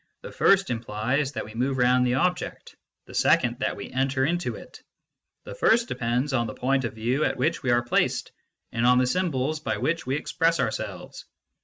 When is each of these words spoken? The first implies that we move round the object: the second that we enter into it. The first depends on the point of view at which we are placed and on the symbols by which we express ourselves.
The 0.23 0.31
first 0.31 0.71
implies 0.71 1.33
that 1.33 1.45
we 1.45 1.53
move 1.53 1.77
round 1.77 2.07
the 2.07 2.15
object: 2.15 2.75
the 3.05 3.13
second 3.13 3.59
that 3.59 3.75
we 3.75 3.91
enter 3.91 4.25
into 4.25 4.55
it. 4.55 4.81
The 5.43 5.53
first 5.53 5.87
depends 5.87 6.33
on 6.33 6.47
the 6.47 6.55
point 6.55 6.85
of 6.85 6.95
view 6.95 7.23
at 7.23 7.37
which 7.37 7.61
we 7.61 7.69
are 7.69 7.83
placed 7.83 8.31
and 8.71 8.87
on 8.87 8.97
the 8.97 9.05
symbols 9.05 9.59
by 9.59 9.77
which 9.77 10.07
we 10.07 10.15
express 10.15 10.59
ourselves. 10.59 11.25